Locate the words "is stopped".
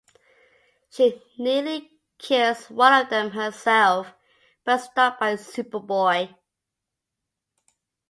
4.79-5.19